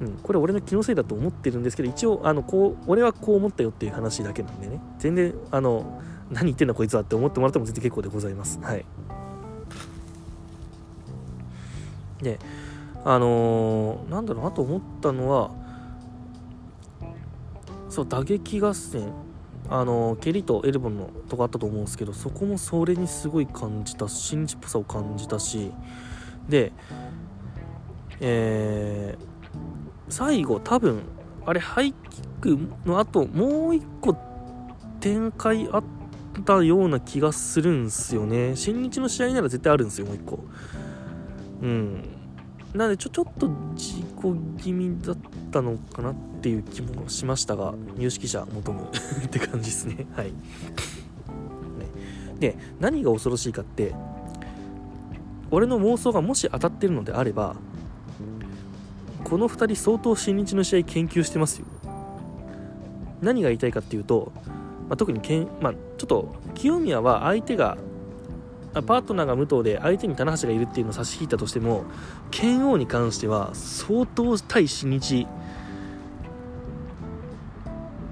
[0.00, 4.80] うん、これ俺の気のせいだと思ってるんですけど一応あのこう俺はこう思ったよっていう話だけなんでね。
[4.98, 8.58] 全然あの何言ってんだこいつはって思ってもらっても全然結構でございます。
[8.60, 8.84] はい。
[12.22, 12.38] で
[13.04, 15.50] あのー、なんだろうなと思ったのは
[17.88, 19.25] そう打撃合戦。
[19.68, 25.72] あの蹴りとエルボンのとこあったと思うんですけどそこもそれにすごい感じた新日っぽさを感じたし
[26.48, 26.72] で
[28.20, 31.02] えー、最後多分
[31.44, 34.16] あれハイキックの後もう一個
[35.00, 35.84] 展開あっ
[36.44, 38.56] たような気がするんすよね。
[38.56, 40.40] 新日の試合なら絶対あるんですよもう一個。
[41.62, 42.15] うん。
[42.76, 45.16] なのでちょちょっと事故気味だっ
[45.50, 48.82] たのかなっていう気もしましたが有識者求む
[49.24, 50.06] って感じですね。
[50.14, 50.32] はい。
[52.38, 53.94] で何が恐ろしいかって
[55.50, 57.56] 俺の妄想がもし当たってるのであれば
[59.24, 61.66] この2人相当新日の試合研究してますよ。
[63.22, 64.32] 何が言いたいかっていうと、
[64.88, 67.78] まあ、特にけん、まあ、ちょっと清宮は相手が
[68.82, 71.84] パートナーが武藤で相手に棚橋がいるっていうのを差し引いたとしても
[72.30, 75.26] 剣王に関しては相当対新日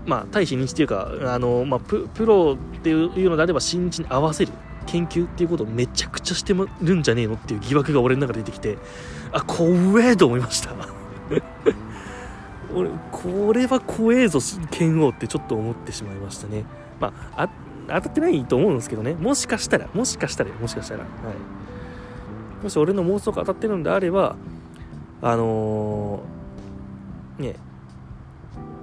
[0.06, 4.52] まあ対新日っていうかあの、まあ、プロっていうのであれば新日に合わせる。
[4.86, 8.78] 研究っていうことをめちゃくちゃしてるんじゃねえのっていう疑惑が俺の中で出てきて
[9.32, 10.70] あ怖えと思いました。
[12.74, 16.64] 俺これは怖えぞ剣王ってちょっと思ってしまいましたね。
[17.00, 17.48] まあ
[17.88, 19.14] 当たってないと思うんですけどね。
[19.14, 21.00] もしかしたらもしかしたらもしかしたら。
[21.00, 22.62] はい。
[22.62, 24.36] もし俺の妄想が当たってるんであれば
[25.22, 27.56] あのー、ね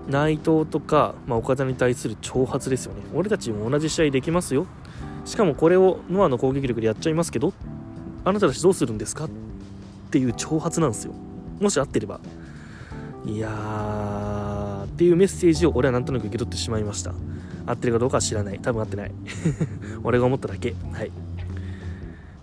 [0.08, 3.02] 内藤とか、まあ、岡田に対する挑発ですよね。
[3.14, 4.68] 俺たちも同じ試合できますよ。
[5.26, 7.54] しかもこれをノアの攻撃力でやっちゃいますけど
[8.26, 9.26] あなたたちどうするんですか？
[9.26, 9.30] っ
[10.10, 11.14] ていう挑発なんですよ。
[11.60, 12.20] もし合ってれば。
[13.24, 17.14] いやーっていうメッセージを俺はなんとなく受け取ってしまいました
[17.72, 18.60] 合ってるかどうかは知らない。
[18.60, 19.12] 多分合ってない。
[20.04, 20.76] 俺が思っただけ。
[20.92, 21.12] はい。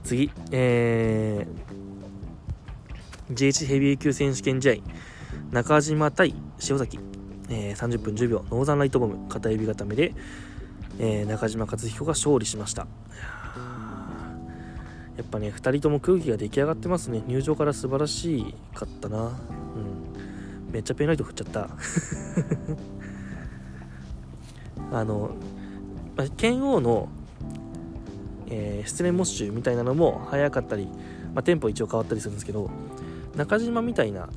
[0.03, 0.31] 次。
[0.51, 4.75] えー、GH ヘビー級選手権試合。
[5.53, 6.35] 中島対
[6.69, 6.99] 塩崎、
[7.51, 8.45] えー、30分10秒。
[8.51, 9.29] ノーザンライトボム。
[9.29, 10.14] 片指固めで、
[10.99, 12.87] えー、中島克彦が勝利しました。
[15.19, 17.23] やっぱね2人とも空気が出来上がってますね。
[17.27, 19.25] 入場から素晴らしかったな。
[19.25, 20.73] うん。
[20.73, 21.69] めっちゃペンライト振っちゃった。
[24.92, 25.31] あの、
[26.16, 27.09] まあ、剣王の、
[28.48, 30.87] えー、失恋モッシュみたいなのも早かったり、
[31.35, 32.70] まあ、テンポ一応変わったりするんですけど
[33.37, 34.29] 中島みたいな、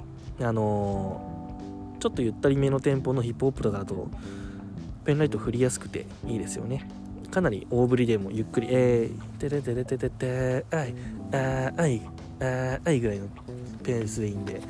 [0.41, 4.09] あのー、ちょっとゆったりめのテンポのヒップホップとかだと
[5.05, 6.87] ペンライト振りやすくていいですよね。
[7.31, 10.93] かなり大振りでもゆっくり「えー、てれてれてててあい
[11.31, 12.01] ああい
[12.41, 13.27] ああい」ぐらいの
[13.83, 14.61] ペースでいいんで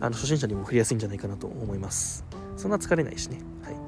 [0.00, 2.24] あの初心者にも振りやすいんじゃないかなと思います。
[2.56, 3.38] そんな疲れないしね。
[3.62, 3.87] はい。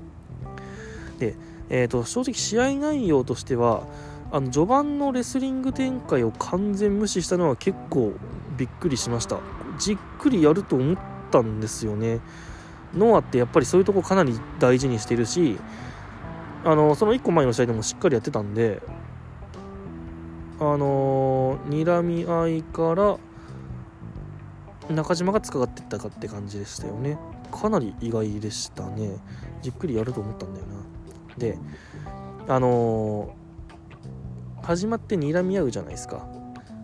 [1.21, 1.37] で、
[1.69, 3.85] えーと、正直試合内容としては
[4.33, 8.15] あの序盤のレスリング展開を完全無視したのは結構
[8.57, 9.39] びっくりしました。
[9.79, 10.97] じっくりやると思っ
[11.31, 12.21] たんですよね。
[12.95, 15.59] ノアってやっぱりそういうとこかなり大事にしてるし
[16.65, 18.83] あのその1個前の試合でもしっかりやってたんで
[20.59, 23.17] あのー、睨み合いから
[24.95, 27.17] 中島がつかがっていったかって感じでしたよね。
[27.53, 29.17] かなり意外でしたね。
[29.63, 30.80] じっくりやると思ったんだよな。
[31.41, 31.59] で
[32.47, 36.29] あのー、始まって睨み合うじゃないですか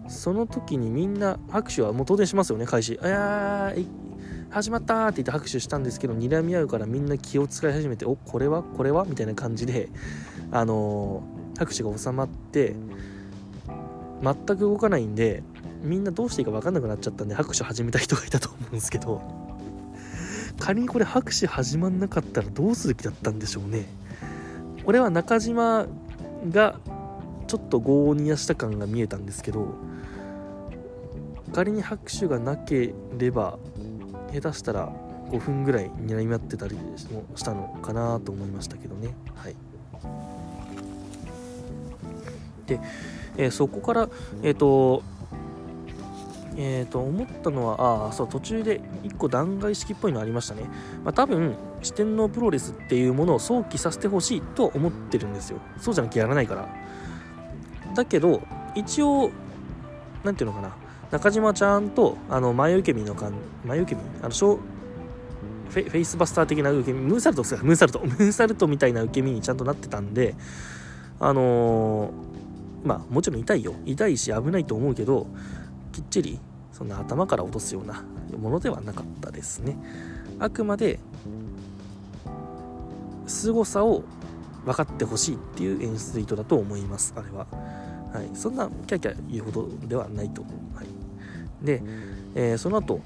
[0.09, 3.75] その時にみんな拍手はもう当然しますよね開始「あや
[4.51, 8.63] 始まった!」って言って拍手したんですけど睨み合うからみんな気を使い始めて「おこれは？
[8.63, 9.89] これは?」みたいな感じで
[10.51, 12.75] あのー、拍手が収まって
[14.23, 15.43] 全く動かないんで
[15.83, 19.21] みんなどうしていいか分かんなくなっちゃったんで拍手始めた人がいたと思うんですけど
[20.59, 23.87] 仮にこれ拍手始まんなかったらどうする気だったんでしょうね
[24.87, 25.85] これは中島
[26.49, 26.79] が
[27.49, 29.75] ちょっと業を煮やした感が見えたんですけど
[31.53, 33.59] 仮に拍手がなければ
[34.33, 34.93] 下手したら
[35.31, 36.97] 5分ぐらいにらみ合ってたりも
[37.35, 39.17] したのかなと思いましたけどね。
[39.35, 39.57] はい。
[42.67, 42.81] で、
[43.37, 44.09] えー、そこから
[44.45, 45.03] えっ、ー、と
[46.59, 50.63] えーと、思ったのはあそう途中で1個断崖式っぽいのありましたね、
[51.05, 55.59] まあ、多分四天王プロレスっていうものを想起させてほしいと思ってるんですよ。
[55.79, 56.69] そうじゃなきゃやらないから。
[57.95, 58.43] だけど
[58.75, 59.31] 一応
[60.25, 60.75] 何ていうのかな。
[61.11, 64.03] 中島ちゃんとあの前受け身の感前受け身？
[64.23, 67.01] あのフェフェイスバスター的な受け身？
[67.01, 67.63] ムーンサルトですか？
[67.63, 68.01] ムーンサルト。
[68.01, 70.35] ムーンサルトみたいな受け身にちゃんとなってたんで
[71.21, 73.75] あのー、まあもちろん痛いよ。
[73.85, 75.27] 痛いし危ないと思うけど
[75.97, 76.39] きっちり
[76.73, 78.05] そんな頭から落とすような
[78.39, 79.79] ものではなかったですね。
[80.39, 80.99] あくまで
[83.27, 84.05] 凄さを
[84.67, 87.47] 分かってほしいっていう演出意図だと思いますあれは、
[88.13, 91.83] はい、そんなキャキャ言うほどではないと、はい、で、
[92.35, 93.01] えー、その後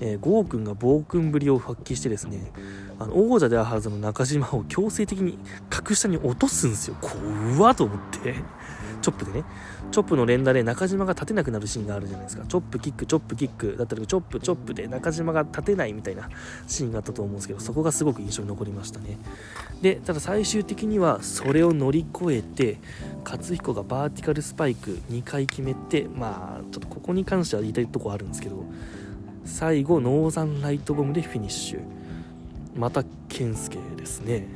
[0.00, 2.50] えー、ゴーくんが暴君ぶりを発揮してですね
[2.98, 5.38] あの王者であるはずの中島を強制的に
[5.70, 6.96] 格下に落とすんですよ。
[7.00, 8.34] 怖っと思って。
[9.02, 9.44] チョップでね
[9.90, 12.44] チョップの連打で中島が立てなくなるシーンがあるじゃないですか。
[12.46, 16.30] チョップキックチョップキックだったりチョップチョップで中島が立てないみたいな
[16.66, 19.18] シーンがあったと思うんですけどそこがすごく印象に残りましたね。
[19.82, 22.78] でただ最終的にはそれを乗り越えて
[23.24, 28.64] 勝彦がバーティカルスパイク2回決めてまあちょっとここに関しては言いたいとこあるんですけど
[29.44, 31.80] 最後ノーザンライトボムでフィニッシュ。
[32.76, 34.48] また健介ですね。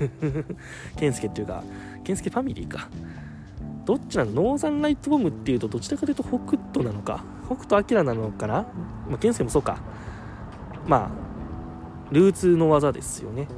[0.96, 1.62] 健介っていうか
[2.04, 2.88] 健介ファミリーか。
[3.90, 4.30] どっちなの？
[4.30, 8.66] ノーザンライトボムっていうとどちらかというと北斗なのか北斗晶なのかな？
[9.08, 9.78] まあ健介もそうか
[10.86, 13.48] まあルーツの技ですよね、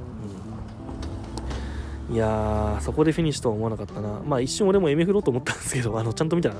[2.11, 6.57] いやそこでフィニッシュとは思わなかったなまあ一瞬俺もエメフロと思ったんですけど あのちゃんと見たら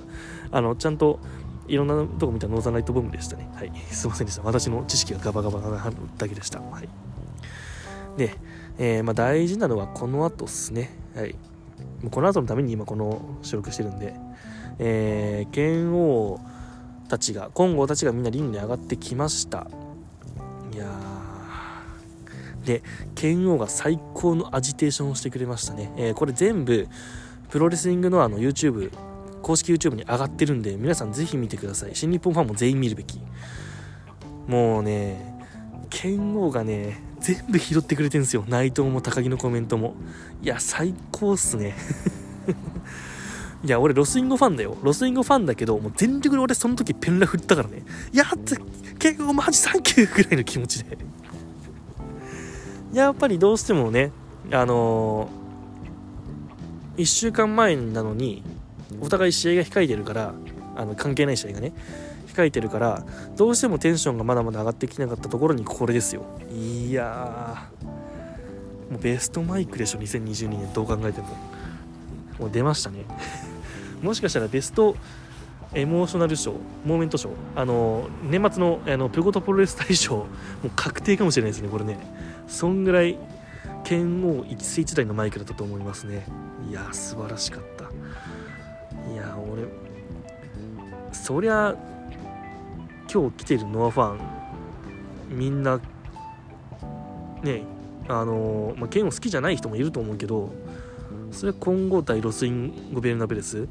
[0.51, 1.19] あのちゃんと
[1.67, 3.49] いろんなとこ見たノーザンライトボムでしたね。
[3.55, 3.73] はい。
[3.91, 4.43] すいませんでした。
[4.43, 6.61] 私の知識がガバガバなだけでした。
[6.61, 6.89] はい。
[8.19, 8.35] で、
[8.79, 10.91] えー、まあ、大事なのはこの後ですね。
[11.15, 11.37] はい。
[12.03, 14.15] もうこの後のために今この収録してるんで、
[14.79, 16.41] えー、剣王
[17.09, 19.67] たちが、金剛たちがみんなリングに上がってきました。
[20.73, 20.87] いや
[22.65, 22.83] で、
[23.15, 25.93] 剣王が最高のアジテーションをしてくれましたね。
[25.97, 26.89] えー、これ全部、
[27.51, 28.91] プロレスリングのあの YouTube
[29.43, 31.91] 公式 YouTube に上がってるんで、皆さんぜひ見てください。
[31.95, 33.21] 新日本ファンも全員見るべき。
[34.47, 35.37] もうね、
[35.91, 38.45] 剣王がね、全部拾ってくれてるんですよ。
[38.49, 39.95] 内藤も高木のコメントも。
[40.43, 41.75] いや、最高っすね。
[43.65, 44.77] いや、俺、ロスインゴファンだよ。
[44.83, 47.83] ロスインゴファンだけど、もう全力で俺その時ペンラ振ったからね。
[48.13, 48.57] やっと、
[48.99, 50.99] 剣王マジサンキューぐらいの気持ちで。
[52.93, 54.11] やっぱりどうしてもね、
[54.51, 58.43] あのー、1週間前なのに、
[59.01, 60.35] お互い試合が控えてるから
[60.77, 61.73] あの関係ない試合がね
[62.35, 63.05] 控えてるから
[63.37, 66.25] どうしてもテンションがまだまだ上がってきなかったところにこれですよ。
[66.51, 67.69] いや
[68.91, 71.29] もうベストマイクでしょ2022年どう考えても。
[72.39, 73.05] もう出ましたね。
[74.03, 74.97] もしかしたらベスト
[75.75, 76.53] エモーショナル賞
[76.85, 80.27] モーメント賞あの年末のあのプゴトプロレス大賞も
[80.65, 81.99] う確定かもしれないですねこれね。
[82.49, 83.17] そんぐらい
[83.85, 86.27] 剣王一世一代のマイクだったと思いますね。
[86.69, 87.85] いや素晴らしかった。
[89.13, 89.65] いや俺
[91.13, 91.75] そりゃ
[93.11, 94.21] 今日来てるノアファン
[95.31, 95.81] みんな
[97.43, 97.65] ね
[98.09, 100.53] あのまあ、剣を好きじゃない人もいると思うけど
[101.31, 103.69] それは混合対ロスインゴベルナベレス？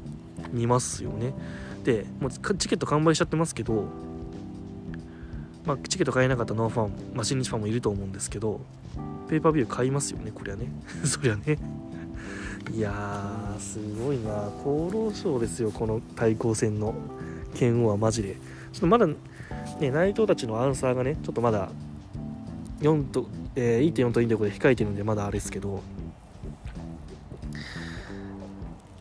[0.50, 1.34] 見ますよね。
[1.84, 3.84] でもうチケット完売しちゃってますけど、
[5.64, 8.60] まあ、チケット買えなかったノアファン、まあ、新日ファンもいると思うんですけど
[9.28, 10.66] ペーパービュー買いますよねこれはね。
[11.04, 11.58] そりゃね。
[12.72, 14.46] いやーすごいな。
[14.46, 16.94] 厚労省ですよこの対抗戦の
[17.54, 18.36] 剣王はマジで。
[18.72, 19.14] ちょっとまだね
[19.90, 21.70] 内藤たちのアンサーがねちょっとまだ
[22.80, 25.82] 4と、えー、1.4と2.5で控えてるんでまだあれですけど。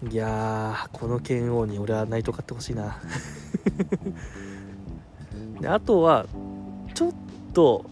[0.10, 2.98] いやーこの剣王に俺は内藤買ってほしいな。
[5.62, 6.26] であとは
[6.96, 7.12] ちょっ
[7.54, 7.86] と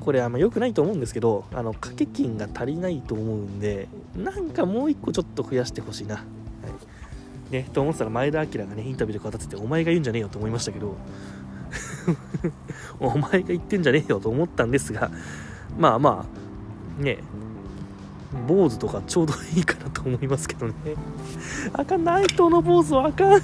[0.00, 6.24] これあんま良くないと思うんですけどあの掛け金が足りないと思うんでなんかもう一個ちょっと増やしてほしいな、
[7.52, 10.96] ね、と思ってたら前田明がねインタビューで語っててお前が言うんじゃねえよと思いましたけど
[12.98, 15.10] お前が言ってんじゃねえよと思ったんですが
[15.78, 16.24] まあま
[16.98, 17.18] あね
[18.48, 20.72] 坊主とかちょうどいいかなと思いますけどね。
[21.74, 23.36] あかん内藤の坊主はあかん。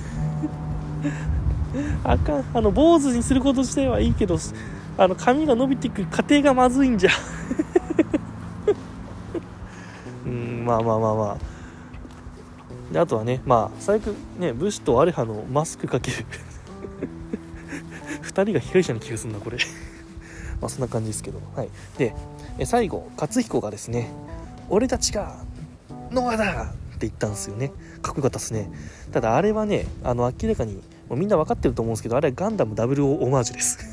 [2.05, 2.45] あかん。
[2.55, 4.39] あの坊主にすること自体はいいけど
[4.97, 7.11] あの髪が伸びていく過程がまずいんじゃ。
[10.25, 11.37] うんまあまあまあまあ。
[12.93, 16.27] であとはねまあ最悪ね武士とアレハのマスクかける。
[18.23, 19.59] 2人が被害者に気がするなこれ。
[20.61, 21.41] まあそんな感じですけど。
[21.55, 21.69] はい。
[21.99, 22.15] で
[22.65, 24.11] 最後勝彦がですね
[24.69, 25.43] 俺たちが
[26.11, 27.73] ノアだって言ったんですよね。
[28.03, 28.71] かっこよかったですね。
[29.13, 30.75] ただあれはねあの明らかに
[31.09, 33.79] もうみんな分かってると思うんですけどあれはガンダム00オマージュです。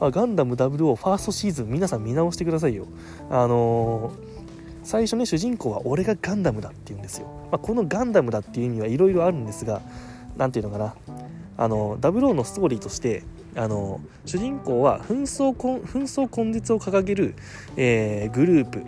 [0.00, 2.86] あガンダム00ファーストシーズン皆さん見直してくださいよ。
[3.30, 4.35] あのー
[4.86, 9.82] 最初ね主人公は俺がガンダムだって言うんですよ、まあ、このガンダムだっていう意味はいろいろあるんですが
[10.36, 10.94] 何ていうのかな。
[11.58, 13.24] あのダブルオーのストーリーとして
[13.56, 17.34] あの主人公は紛争紛争根絶を掲げる、
[17.76, 18.82] えー、グループ。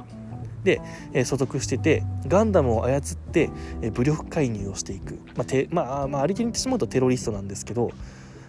[0.64, 0.80] で、
[1.12, 3.49] えー、所属しててガンダムを操って、
[3.80, 7.90] えー、武力介入をしていく、まあてまあ、まあ、ありてに言ってしまうとテロリストなんですけど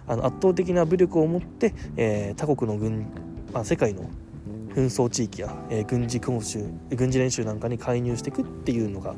[0.06, 3.06] あの圧倒的な武力を持って、え、他国の軍、
[3.54, 4.10] まあ、世界の
[4.74, 9.14] 紛争地域や、えー、軍事訓習軍事練習なんかに介入していくっていうのが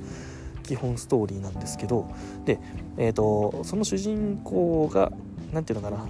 [0.62, 2.10] 基本ストーリーなんですけど
[2.44, 2.58] で、
[2.96, 5.12] えーと、その主人公が
[5.52, 6.08] 何て言うのかな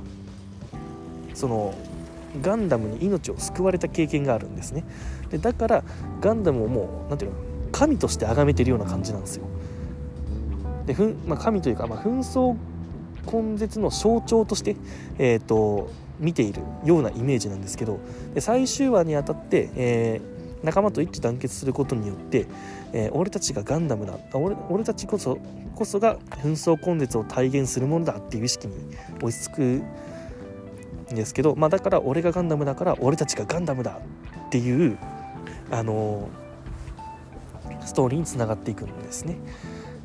[1.34, 1.74] その
[2.40, 4.84] ガンダムに命を救われた経験があるんですね。
[5.30, 5.84] でだから
[6.20, 9.45] ガンダムをもう何て言うの神として崇めてるような感じなんですよ。
[10.86, 12.57] でふん、まあ、神というか、まあ、紛争
[13.30, 14.76] 根絶の象徴として、
[15.18, 15.90] えーと
[16.22, 18.00] 見ているようなイメージなんですけど
[18.32, 22.46] で最終話にあたって、えー、仲間と一致団結することによって、
[22.92, 25.38] えー、俺たちがガンダムだ俺俺たちこそ
[25.74, 28.74] こそが紛争根絶を体現するものだっていう意識に
[29.20, 29.84] 追いつくん
[31.14, 33.98] ですけど、まあ、だから俺がガンダムだから俺たちがガンダムだ
[34.46, 34.98] っていう
[35.70, 39.38] あのー、ストーリーにつながっていくんですね。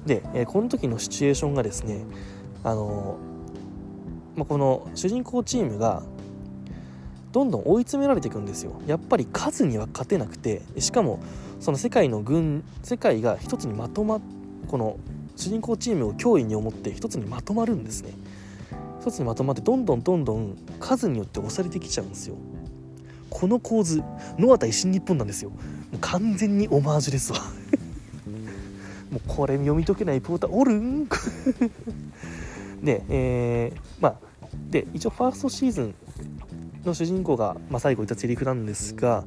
[0.05, 2.05] で、え、この時のシチュエーションがですね
[2.63, 3.17] あの
[4.37, 6.03] まあ、この主人公チームが
[7.33, 8.79] どんどん追い詰められていくんですよ。
[8.87, 11.19] やっぱり数には勝てなくてしかも
[11.59, 14.21] その世界の軍世界が一つにまとま
[14.67, 14.97] この
[15.35, 18.11] 主人公チームを脅威に思って一つにまとまるんですね。
[19.01, 22.35] 一つにまとまってどんどんどんどん数によって押されてきちゃうんですよ。
[23.29, 24.03] この構図
[24.37, 25.49] ノア対新日本なんですよ。
[25.49, 25.57] も
[25.93, 27.39] う完全にオマージュですわ。
[29.11, 31.07] もうこれ読み解けないポーターおるん？
[32.83, 34.26] で、 えー、まあ
[34.69, 35.95] で一応ファーストシーズン
[36.85, 39.25] の主人公が、まあ、最後言ったセリフなんですが、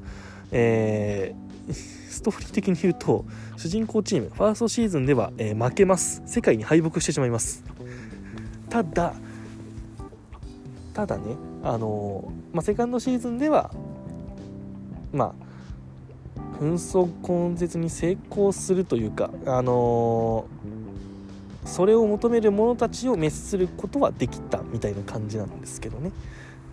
[0.53, 3.24] えー、 ストーリー的に言うと
[3.57, 6.22] 主人公チームファーストシーズンでは、えー、負けます。
[6.26, 7.64] 世界に敗北してしまいます。
[8.68, 9.14] ただ
[10.95, 13.70] ただねあのー、まあ、セカンドシーズンでは
[15.12, 15.34] ま
[16.36, 20.80] あ紛争根絶に成功するというかあのー
[21.71, 26.11] それを求める者たちを滅することはできたみたいな感じなんですけどね。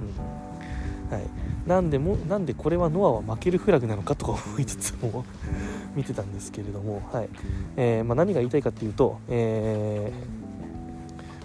[0.01, 1.23] うんはい、
[1.65, 5.23] なんでもなんでこれはノアは負けるフラグなのかとか思いつつも
[5.95, 7.29] 見てたんですけれども、はい
[7.77, 10.11] えー、まあ、何が言いたいかっていうと、え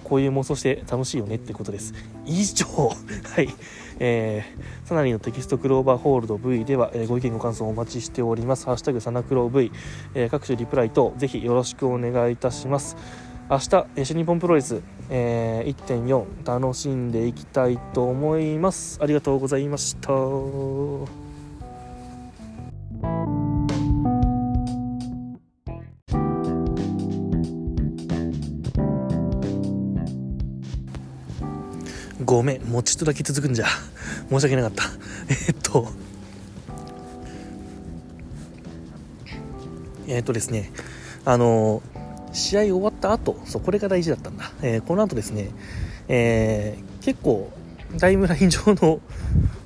[0.02, 1.94] ー、こういう妄想して楽しいよねってことです。
[2.24, 2.66] 以上
[3.36, 3.48] はい
[4.00, 8.64] えー、サナリーのテキストクローバーホールド V では、えー、ご意見ご感想お待ちしております。
[8.64, 9.70] ハッシュタグサナクロ V、
[10.14, 12.96] えー、各種リプライとぜひよろしくお願いいたします。
[13.52, 14.80] 明日、新日本プロレス、
[15.10, 18.98] えー、1.4楽しんでいきたいと思います。
[19.02, 20.08] ありがとうございました。
[32.24, 33.66] ごめん、もうちょっとだけ続くんじゃ。
[34.32, 34.84] 申し訳なかった。
[35.28, 35.88] えっと、
[40.06, 40.72] えっとですね、
[41.26, 41.82] あの
[42.32, 45.50] 試合終わった後そうこれが大事だったんだ、えー、この後ですね、
[46.08, 47.50] えー、結構
[47.98, 49.00] タイムライン上の、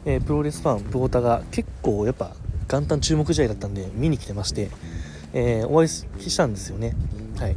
[0.05, 2.35] えー、プロレスファンプロータが結構やっぱ
[2.69, 4.71] 元旦注目試合だったんで見に来てまして、
[5.33, 6.97] えお会いしたんですよね。
[7.39, 7.57] はい。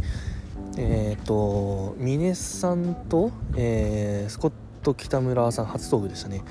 [0.77, 4.53] えっ、と峰さんと、えスコッ
[4.83, 6.43] ト北村さん初登場でしたね。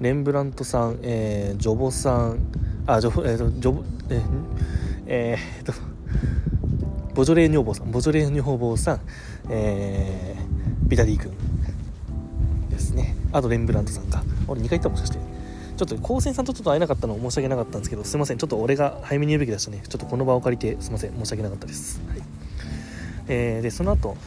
[0.00, 2.38] レンブラントさん、えジョボさん
[2.86, 4.22] あジョボえっ、とジョボえ
[5.06, 5.74] えー、っと
[7.16, 9.00] ボジョレー女房さんボジョレー女房さん、
[9.48, 11.32] えー、ビタディ君
[12.68, 13.16] ですね。
[13.32, 14.22] あとレンブラントさんか。
[14.46, 15.18] 俺2回行ったもしかして。
[15.78, 18.38] ちょっと高専さんとちょっと会えなかったの申し訳なかったんですけどすいません。
[18.38, 19.82] ちょっと俺が早めに言うべきでしたね。
[19.88, 21.14] ちょっとこの場を借りてすいません。
[21.16, 22.22] 申し訳なかったです、はい。
[23.28, 24.18] えー、でその後、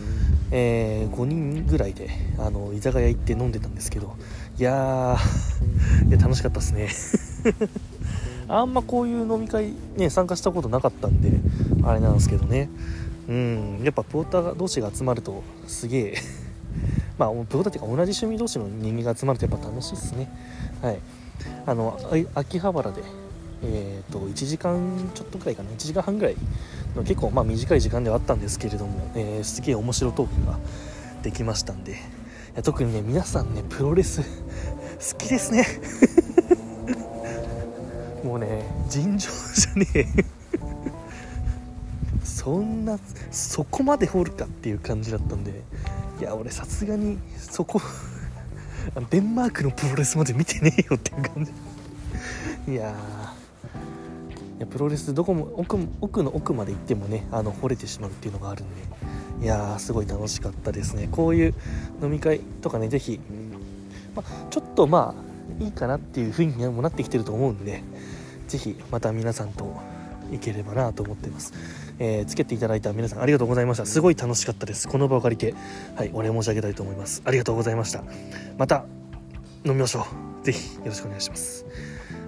[0.50, 2.10] えー、5人ぐらいで
[2.40, 4.16] あの居酒屋行って飲んでたんですけど
[4.58, 6.90] いやーいや楽しかったですね。
[8.50, 11.32] あんまこういう飲み会ね参加したことなかったんで
[11.84, 12.70] あれなんですけどね。
[13.30, 16.14] うんやっぱポーター同士が集まるとすげえ
[17.20, 20.30] まあ僕たちが同じ趣味同士の人間が集まるとやっぱ楽しいですね。
[20.82, 21.00] はい。
[21.66, 22.00] あの
[22.34, 23.02] 秋葉原で
[23.62, 25.70] えーと、1時間ちょっとくらいかな。
[25.72, 26.36] 1時間半ぐらい
[26.96, 30.58] の結構まあ短い時間ではあったんですけれども、えー、すげえ面白トークが
[31.22, 31.98] できましたんで。
[32.64, 35.66] 特にね皆さんねプロレス好きですね。
[38.40, 40.06] ね尋常じゃねえ。
[42.24, 42.98] そんな
[43.32, 45.62] そこまで掘るかっていう感じだったんで。
[46.20, 47.82] いや俺さすがにそこ
[49.10, 51.52] デンマークのプロレスまで見てねえよっていう感じ。
[52.72, 52.94] いや
[54.58, 58.82] いやプロレスどこも奥奥の奥まで行ってもねあの掘れてしまうっていうのがあるんで。
[59.42, 61.08] いやーすごい楽しかったですね。
[61.10, 61.54] こういう
[62.02, 63.22] 飲み会とかね是非、
[64.14, 65.16] まちょっとま
[65.60, 67.82] あいいかなっていう雰囲気にもなってきてると思うんで。
[68.50, 69.74] ぜひまた皆さんと
[70.34, 71.54] いければなと思っています、
[72.00, 73.86] えー、つけていただいた皆さんありがとうございました。
[73.86, 74.88] すごい楽しかったです。
[74.88, 75.56] この場を借りて
[75.96, 77.22] はいお礼申し上げたいと思います。
[77.26, 78.04] ありがとうございました。
[78.58, 78.86] また
[79.66, 80.06] 飲みましょ
[80.42, 80.46] う。
[80.46, 81.66] ぜひよろしくお願いします。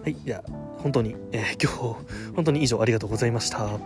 [0.04, 3.80] はいじゃあ本当に、えー、今日本当に以上ありがとうございました。